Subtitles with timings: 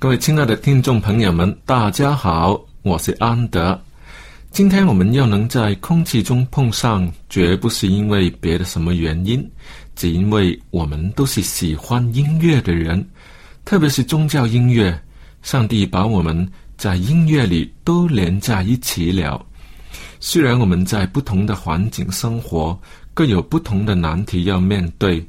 [0.00, 3.76] 各位亲爱的听众朋友们，大家好，我是安德。
[4.52, 9.44] 今天我们要能在空气中碰上，绝不是因为别的什么原因，
[9.96, 13.04] 只因为我们都是喜欢音乐的人，
[13.64, 14.96] 特别是宗教音乐。
[15.42, 19.44] 上帝把我们在音乐里都连在一起了。
[20.20, 22.80] 虽然我们在不同的环境生活，
[23.14, 25.26] 各有不同的难题要面对，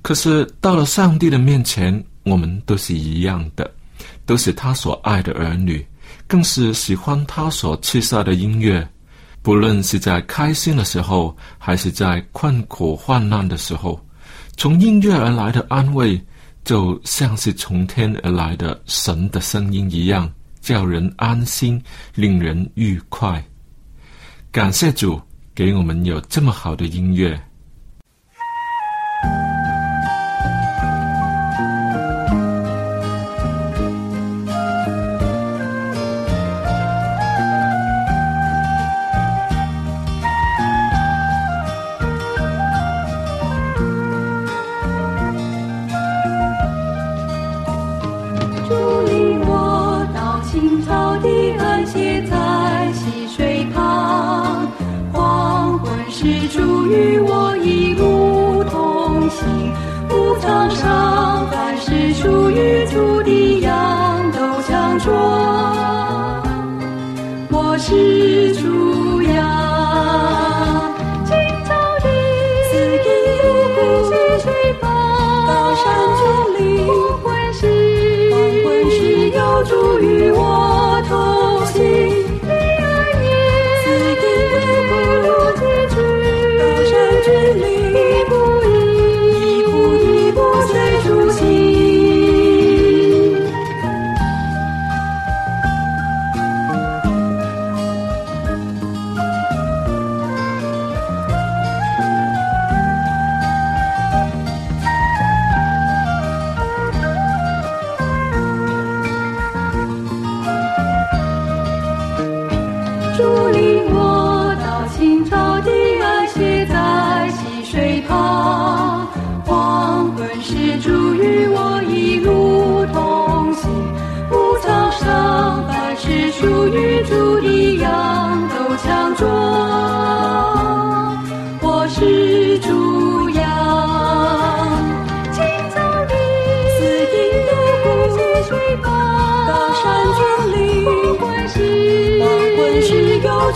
[0.00, 3.70] 可是到了上帝的面前，我们都是一样的。
[4.24, 5.84] 都是他所爱的儿女，
[6.26, 8.86] 更是喜欢他所赐下的音乐。
[9.42, 13.98] 不论是在开心的时候，还是在困苦患难的时候，
[14.56, 16.20] 从音乐而来的安慰，
[16.62, 20.30] 就像是从天而来的神的声音一样，
[20.60, 21.82] 叫人安心，
[22.14, 23.42] 令人愉快。
[24.52, 25.18] 感谢主
[25.54, 27.40] 给我们有这么好的音乐。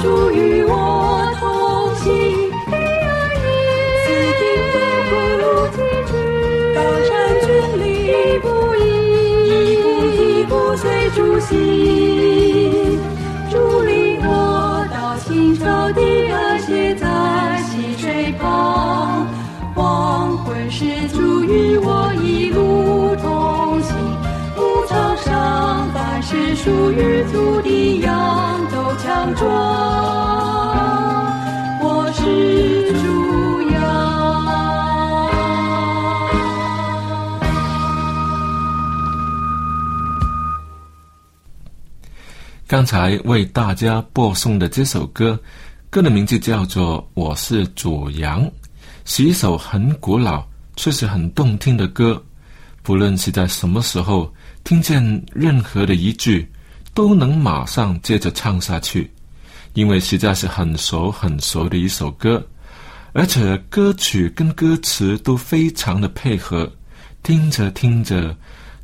[0.02, 0.72] 主与我
[1.38, 2.10] 同行，
[4.02, 4.06] 四
[4.38, 4.42] 境
[5.08, 5.42] 不路
[5.72, 5.76] 崎
[6.10, 6.12] 岖，
[6.74, 7.10] 高山
[7.40, 7.46] 峻
[7.80, 8.08] 岭一
[8.40, 8.44] 步
[8.74, 8.78] 一
[9.80, 10.82] 步一步随
[11.14, 11.50] 主行。
[13.50, 13.52] 主
[13.82, 15.62] 领我到青草
[15.92, 16.00] 地，
[16.30, 17.06] 而歇在
[17.62, 19.26] 溪水旁。
[19.74, 23.96] 黄昏时，主与我一路同行。
[24.56, 28.53] 牧场上，凡是属于主的羊。
[29.04, 29.44] 唱着
[31.82, 32.22] 我是
[33.02, 33.76] 主阳
[42.66, 45.38] 刚才为大家播送的这首歌
[45.90, 48.50] 歌的名字叫做我是主阳
[49.04, 50.42] 是一首很古老
[50.76, 52.20] 却是很动听的歌。
[52.82, 56.46] 不论是在什么时候听见任何的一句
[56.94, 59.10] 都能马上接着唱下去，
[59.74, 62.42] 因为实在是很熟很熟的一首歌，
[63.12, 66.72] 而且歌曲跟歌词都非常的配合，
[67.22, 68.34] 听着听着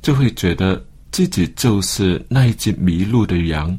[0.02, 0.84] 就会觉得。
[1.12, 3.76] 自己就是那一只迷路的羊，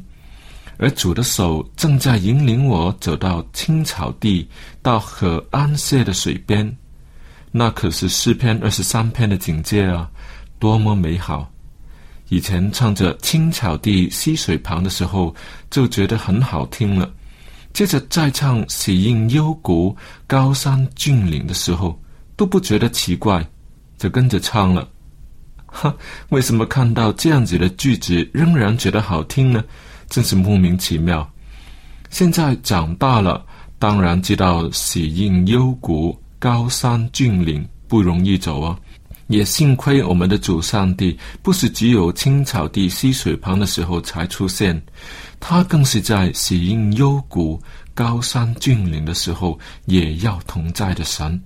[0.76, 4.46] 而主的手正在引领我走到青草地，
[4.82, 6.76] 到河安歇的水边。
[7.50, 10.10] 那可是诗篇二十三篇的境界啊，
[10.58, 11.50] 多么美好！
[12.32, 15.34] 以前唱着青草地溪水旁的时候，
[15.70, 17.12] 就觉得很好听了。
[17.74, 19.94] 接着再唱喜映幽谷
[20.26, 22.00] 高山峻岭的时候，
[22.34, 23.46] 都不觉得奇怪，
[23.98, 24.88] 就跟着唱了。
[25.66, 25.94] 哈，
[26.30, 29.62] 为什么看到这样子的句子仍然觉得好听呢？
[30.08, 31.30] 真是莫名其妙。
[32.08, 33.44] 现在长大了，
[33.78, 38.78] 当然知道喜映幽谷、高山峻岭不容易走啊。
[39.28, 44.80] 也幸亏我们的主上帝不是只有青草地溪水旁的时候才出现，
[45.40, 47.60] 他更是在喜映幽谷、
[47.94, 51.40] 高山峻岭的时候也要同在的神。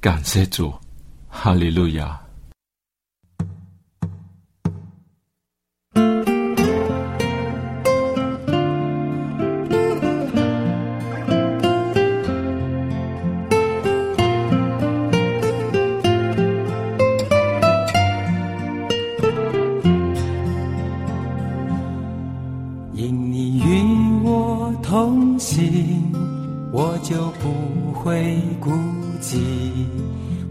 [0.00, 0.72] 感谢主，
[1.28, 2.23] 哈利路亚。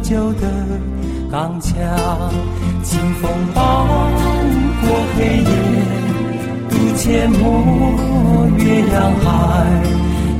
[0.00, 0.42] 就得
[1.30, 1.72] 刚强，
[2.82, 3.86] 清风暴
[4.82, 5.50] 过黑夜，
[6.68, 7.02] 渡阡
[7.40, 7.42] 陌
[8.58, 9.26] 月亮海，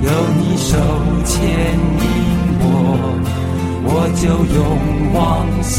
[0.03, 0.77] 有你手
[1.25, 2.05] 牵引
[2.61, 2.67] 我，
[3.87, 3.89] 我
[4.21, 4.23] 就
[4.55, 4.57] 勇
[5.15, 5.19] 往
[5.63, 5.73] 向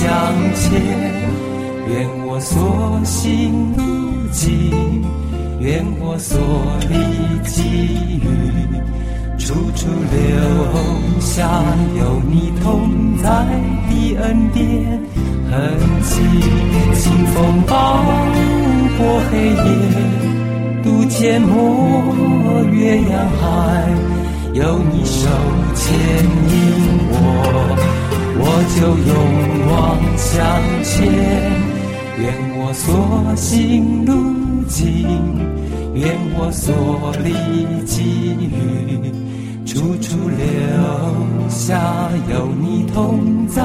[0.55, 0.63] 前。
[1.87, 1.93] 愿
[2.25, 3.83] 我所行路
[4.31, 5.05] 径，
[5.59, 6.39] 愿我所
[6.89, 6.93] 立
[7.43, 7.53] 给
[8.17, 8.25] 予。
[9.37, 10.17] 处处留
[11.19, 11.47] 下
[11.97, 13.29] 有你同在
[13.89, 14.63] 的恩典
[15.51, 15.53] 痕
[16.03, 16.13] 迹，
[16.95, 17.73] 清风暴
[18.97, 18.99] 过
[19.29, 19.57] 黑夜，
[20.83, 23.43] 渡阡陌越洋海，
[24.53, 25.27] 有你手
[25.75, 26.53] 牵引
[27.11, 27.13] 我，
[28.39, 28.41] 我
[28.75, 28.77] 就
[29.07, 29.13] 勇
[29.69, 29.73] 往
[30.17, 30.25] 向
[30.83, 30.93] 前。
[32.17, 32.23] 愿
[32.57, 34.11] 我所行路，
[35.95, 37.31] 愿我所立
[37.85, 38.03] 给
[38.43, 43.63] 予处处留下有你同在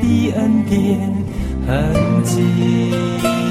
[0.00, 0.98] 的恩典
[1.66, 3.46] 痕迹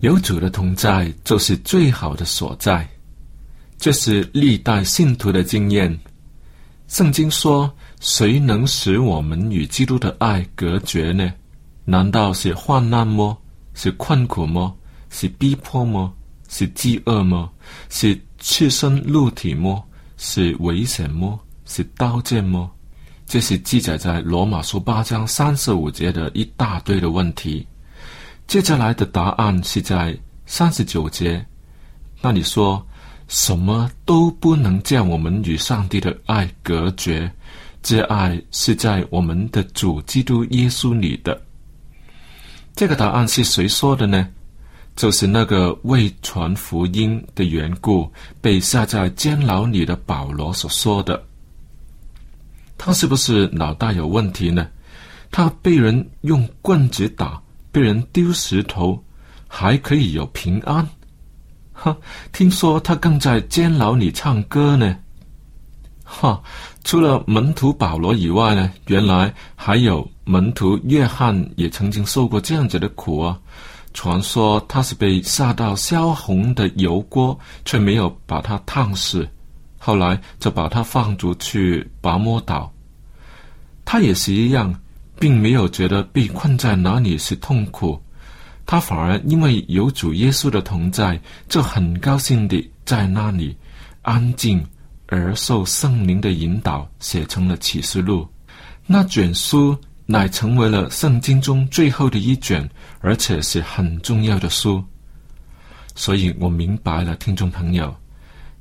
[0.00, 2.84] 有主的同在就是最好的所在。
[3.82, 5.98] 这是历代信徒的经验。
[6.86, 11.28] 圣经说：“谁能使我们与基督的爱隔绝呢？
[11.84, 13.36] 难道是患难么？
[13.74, 14.72] 是困苦么？
[15.10, 16.14] 是逼迫么？
[16.48, 17.50] 是饥饿么？
[17.90, 19.84] 是赤身露体么？
[20.16, 21.36] 是危险么？
[21.66, 22.70] 是刀剑么？”
[23.26, 27.66] 这是记载在罗马书八章三十五节的一大堆的问题。
[28.46, 31.44] 接下来的答案是在三十九节，
[32.20, 32.86] 那里说
[33.32, 37.32] 什么都不能将我们与上帝的爱隔绝，
[37.82, 41.40] 这爱是在我们的主基督耶稣里的。
[42.74, 44.28] 这个答案是谁说的呢？
[44.96, 48.06] 就是那个为传福音的缘故
[48.42, 51.24] 被下在监牢里的保罗所说的。
[52.76, 54.68] 他是不是脑袋有问题呢？
[55.30, 57.40] 他被人用棍子打。
[57.70, 59.02] 被人丢石头，
[59.48, 60.86] 还可以有平安？
[61.82, 61.96] 哈，
[62.30, 64.96] 听说他更在监牢里唱歌呢。
[66.04, 66.40] 哈，
[66.84, 73.36] 除了门徒保罗以外呢，原来还有门徒约翰也曾经受过这样子的苦啊。
[73.92, 79.28] 传说他是被下到烧红的油锅，却没有把他烫死，
[79.76, 82.72] 后来就把他放逐去拔摩岛。
[83.84, 84.72] 他也是一样。
[85.20, 88.01] 并没有觉得被困在哪里是痛苦，
[88.64, 93.56] 他反而因为有主耶稣的同在，就很高兴地在那里
[94.02, 94.64] 安静
[95.06, 98.26] 而受圣灵的引导，写成了启示录。
[98.86, 99.76] 那卷书
[100.06, 102.68] 乃成为了圣经中最后的一卷，
[103.00, 104.82] 而且是很重要的书。
[105.94, 107.94] 所以我明白了，听众朋友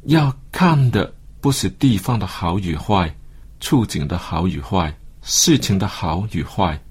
[0.03, 3.13] 要看的不是地方的好与坏，
[3.59, 4.93] 处境的好与坏。
[5.23, 6.81] 事情的好与坏，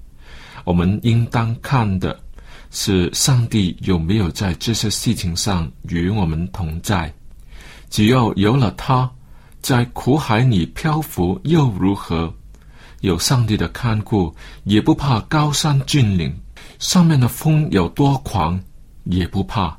[0.63, 2.17] 我们应当看的
[2.71, 7.13] 是上帝有没有在这些事情上与我们同在。
[7.89, 9.09] 只要有了他，
[9.61, 12.33] 在苦海里漂浮又如何？
[13.01, 16.33] 有上帝的看顾，也不怕高山峻岭，
[16.79, 18.59] 上面的风有多狂，
[19.03, 19.77] 也不怕。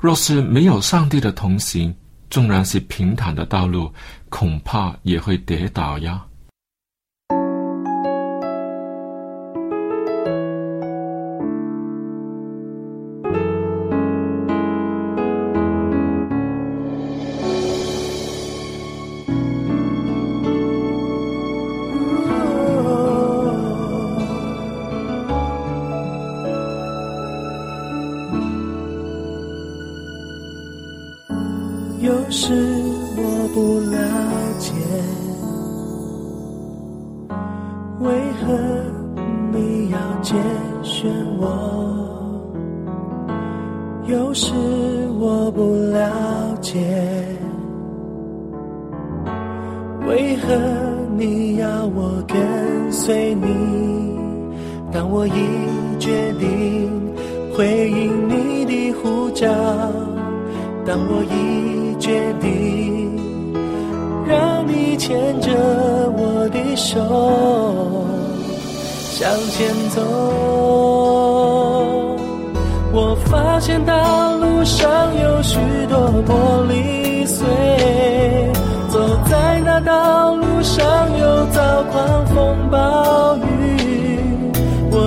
[0.00, 1.94] 若是没有上帝的同行，
[2.30, 3.92] 纵然是平坦的道路，
[4.28, 6.24] 恐怕也会跌倒呀。
[54.96, 55.30] 当我已
[55.98, 57.12] 决定
[57.54, 59.46] 回应你的呼叫，
[60.86, 63.14] 当我已决定
[64.26, 65.50] 让你牵着
[66.16, 66.96] 我的手
[69.10, 70.00] 向前走。
[72.90, 75.58] 我发现道路上有许
[75.90, 77.46] 多玻璃碎，
[78.88, 78.98] 走
[79.28, 80.82] 在那道路上
[81.18, 83.45] 又遭狂风暴雨。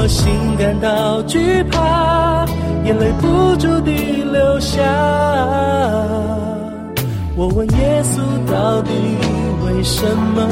[0.10, 2.44] 心感到惧怕，
[2.84, 4.82] 眼泪不住地流下。
[7.38, 8.20] 我问耶稣，
[8.52, 8.92] 到底
[9.64, 10.04] 为什
[10.36, 10.48] 么？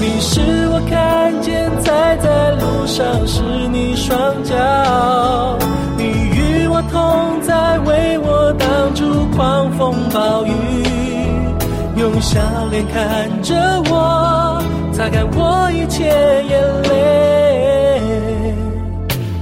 [0.00, 4.56] 你是我看见踩在路上是你双脚，
[5.98, 10.50] 你与我同在，为我挡住狂风暴雨，
[11.96, 13.54] 用笑脸看着
[13.90, 14.60] 我，
[14.92, 16.92] 擦干我一切眼泪。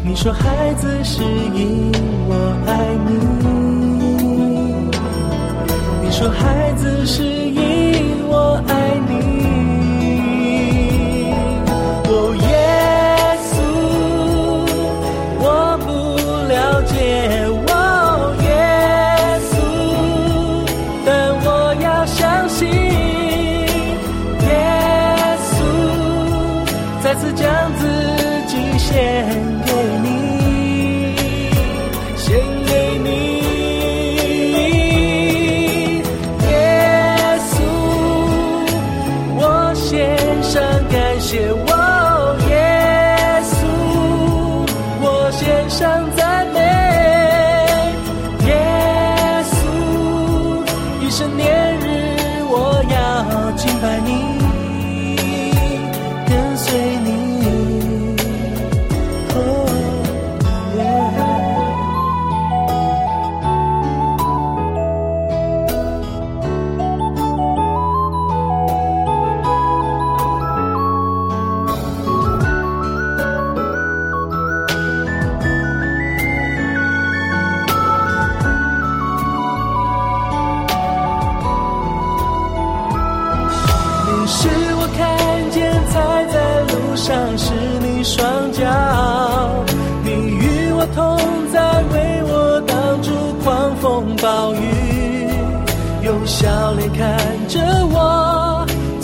[0.04, 1.92] 你说孩子是因
[2.28, 2.34] 我
[2.66, 3.10] 爱你，
[6.02, 7.22] 你说孩子是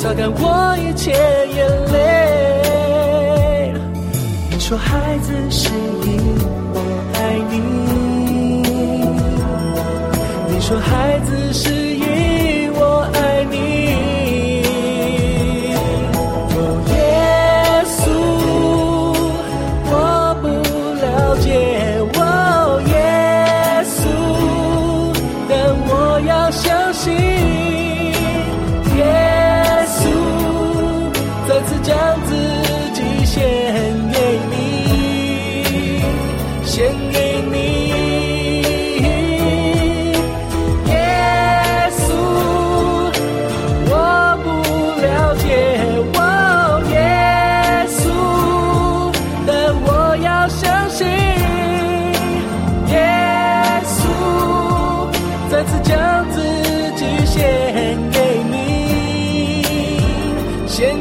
[0.07, 1.97] 擦干我一切眼泪。
[4.53, 6.39] 你说孩子是因
[6.73, 6.79] 我
[7.15, 7.19] 爱
[7.51, 7.57] 你，
[10.49, 11.96] 你说孩子是
[55.57, 56.39] 再次将自
[56.97, 57.43] 己献
[58.11, 59.65] 给你，
[60.67, 60.95] 献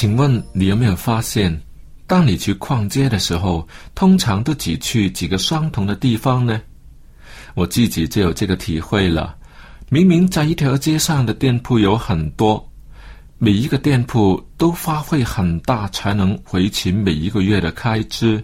[0.00, 1.60] 请问你有没有发现，
[2.06, 6.58] 当你去逛街的时候，通常都只去几个相同的地方呢？
[7.52, 9.36] 我自己就有这个体会了。
[9.90, 12.66] 明明在一条街上的店铺有很多，
[13.36, 18.42] 每一个店铺都花费很大才能维持每一个月的开支，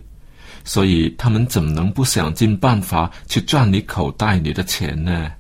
[0.63, 5.33] 所以他们怎么能不想尽办法去赚你口袋里的钱呢？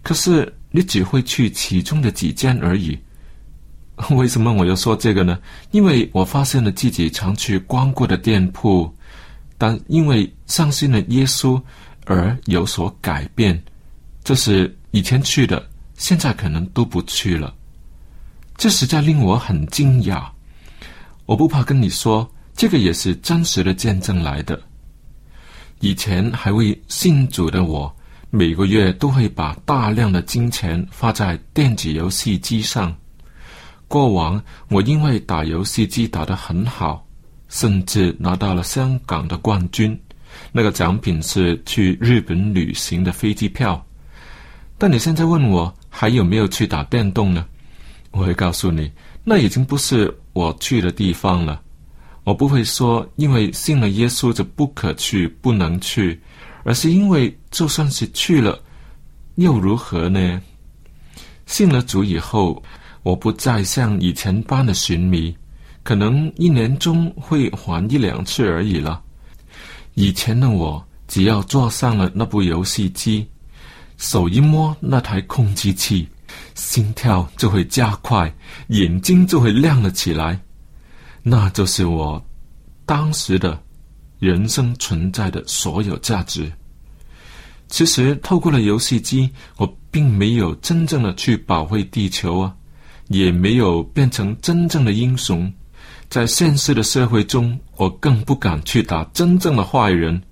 [0.00, 2.96] 可是你只会去其中的几间而已。
[4.10, 5.38] 为什么我要说这个呢？
[5.70, 8.92] 因为我发现了自己常去光顾的店铺，
[9.56, 11.60] 但因为相信了耶稣
[12.04, 13.62] 而有所改变，
[14.24, 15.64] 这是以前去的，
[15.96, 17.54] 现在可能都不去了。
[18.56, 20.24] 这实在令我很惊讶。
[21.24, 24.60] 我不怕跟你说，这个也是真实的见证来的。
[25.78, 27.94] 以前还未信主的我，
[28.30, 32.92] 每个月都会把大量的金钱花在电子游戏机上。
[33.88, 37.06] 过往我因为打游戏机打得很好，
[37.48, 39.98] 甚至拿到了香港的冠军，
[40.52, 43.84] 那个奖品是去日本旅行的飞机票。
[44.76, 47.46] 但你现在问我还有没有去打电动呢？
[48.10, 48.90] 我会告诉你，
[49.22, 51.60] 那已经不是我去的地方了。
[52.24, 56.20] 我不会说因为信了耶稣就不可去、不能去，
[56.64, 58.58] 而是因为就算是去了，
[59.34, 60.40] 又如何呢？
[61.46, 62.62] 信了主以后，
[63.04, 65.32] 我不再像以前般的寻迷，
[65.82, 69.00] 可能一年中会还一两次而已了。
[69.92, 73.28] 以前的我，只要坐上了那部游戏机，
[73.98, 76.08] 手一摸那台控制器，
[76.54, 78.34] 心跳就会加快，
[78.68, 80.40] 眼睛就会亮了起来。
[81.22, 82.22] 那就是我
[82.86, 83.62] 当时的
[84.18, 86.50] 人生存在的所有价值。
[87.68, 92.56] 其实，透过了游戏机，我并没有真正的去保卫地球啊，
[93.08, 95.52] 也没有变成真正的英雄。
[96.08, 100.22] 在现实的社会中，我更不敢去打真正的坏人。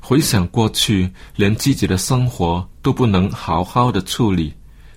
[0.00, 4.52] 回想过去，连自己的生活都不能好好的处理，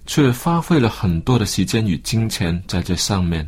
[0.06, 3.48] 却花费了很多的时间与金钱在这上面。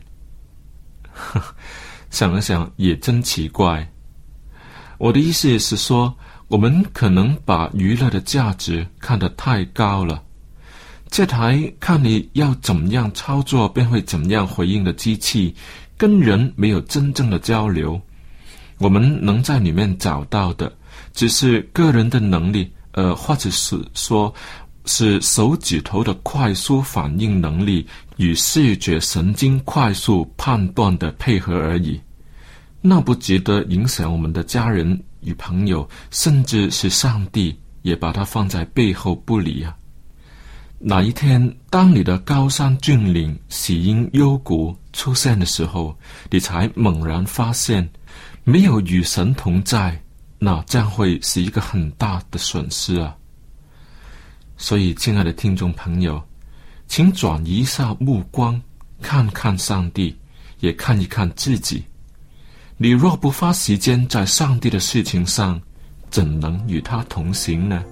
[2.10, 3.92] 想了想，也真奇怪。
[4.98, 6.16] 我的意思是说，
[6.48, 10.24] 我们可能把娱乐的价值看得太高了。
[11.10, 15.56] 这台看你要怎么样操作便会怎么样回应的机器，
[15.98, 18.00] 跟人没有真正的交流。
[18.78, 20.72] 我们能在里面找到的，
[21.14, 24.32] 只是个人的能力，呃，或者是说，
[24.86, 32.00] 是手指头的快速反应能力与视觉神经快速判断的配合而已。
[32.80, 39.76] 那不值得影响我们的家人与朋友，甚至是上帝，也把它放在背后不理啊。
[40.80, 45.98] 哪一天，当你的高山峻岭、喜阴幽谷出现的时候，
[46.30, 47.88] 你才猛然发现，
[48.44, 50.00] 没有与神同在，
[50.38, 53.16] 那将会是一个很大的损失啊！
[54.56, 56.22] 所以，亲爱的听众朋友，
[56.88, 58.62] 请转移一下目光，
[59.02, 60.16] 看看上帝，
[60.60, 61.84] 也看一看自己。
[62.78, 65.60] 你若不花时间在上帝的事情上，
[66.12, 67.84] 怎能与他同行呢？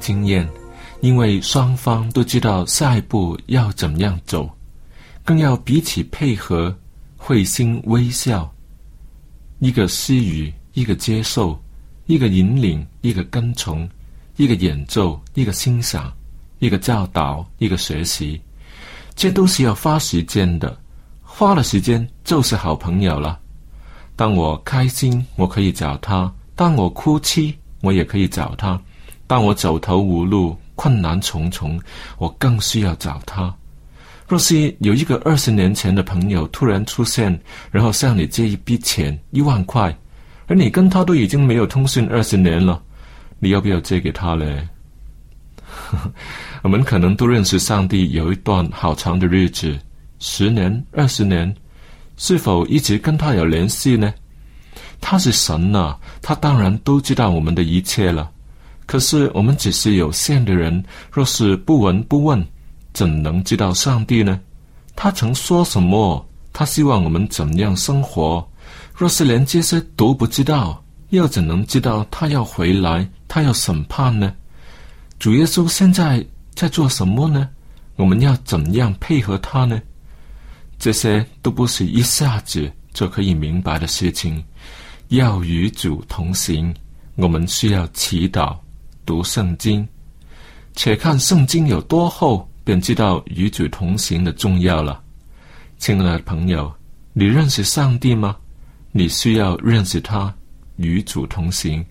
[0.00, 0.48] 经验，
[1.00, 4.50] 因为双方都知道下一步要怎么样走，
[5.24, 6.76] 更要彼此配合，
[7.16, 8.52] 会心微笑。
[9.60, 11.56] 一个施予，一个接受，
[12.06, 13.88] 一个引领，一个跟从，
[14.36, 16.10] 一个演奏，一个欣赏，
[16.58, 18.40] 一个教导，一个学习，
[19.14, 20.76] 这都是要花时间的。
[21.22, 23.38] 花了时间就是好朋友了。
[24.16, 28.78] 当我开心，我可以找他；当我哭泣，我也可以找他；
[29.30, 31.80] 当我走投无路、困难重重，
[32.18, 33.54] 我更需要找他。
[34.26, 37.40] 若是有一个二十年前的朋友突然出现，
[37.70, 39.96] 然后向你借一笔钱一万块，
[40.48, 42.82] 而你跟他都已经没有通讯二十年了，
[43.38, 44.66] 你要不要借给他嘞？
[46.62, 49.78] 我们可能都认识上帝有一段好长的日子，
[50.18, 51.54] 十年、二十年。
[52.16, 54.12] 是否一直跟他有联系呢？
[55.00, 58.28] 他是神呐，他当然都知道我们的一切了。
[58.90, 62.44] 可是我们只是有限的人，若是不闻不问，
[62.92, 64.40] 怎能知道上帝呢？
[64.96, 66.28] 他曾说什么？
[66.52, 68.44] 他希望我们怎样生活？
[68.92, 74.34] 若是连这些都不知道，又怎能知道他要回来，他要审判呢？
[75.20, 76.26] 主耶稣现在
[76.56, 77.48] 在做什么呢？
[77.94, 79.80] 我们要怎样配合他呢？
[80.80, 84.42] 这些都不是一下子就可以明白的事情。
[85.10, 86.74] 要与主同行，
[87.14, 88.56] 我们需要祈祷、
[89.10, 89.84] 读圣经。
[90.76, 95.02] 且看圣经有多厚，便知道与主同行的重要了。
[95.78, 96.72] 亲爱的朋友，
[97.12, 98.36] 你认识上帝吗？
[98.92, 100.32] 你需要认识他，
[100.76, 101.84] 与主同行。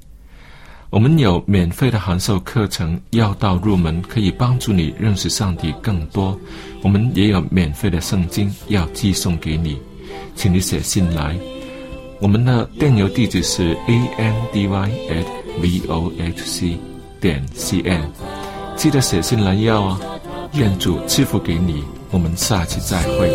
[0.92, 6.40] 我们有免费的函授课程《要道入门》，可以帮助你认识上帝更多。
[6.82, 9.78] 我们也有免费的圣经要寄送给你，
[10.36, 11.38] 请你写信来。
[12.22, 15.26] 我们的电邮地址是 a n d y at
[15.62, 16.78] v o h c
[17.20, 18.02] 点 cn
[18.76, 20.00] 记得写信来要哦，
[20.54, 21.84] 愿主赐福给你。
[22.12, 23.30] 我们下期再会。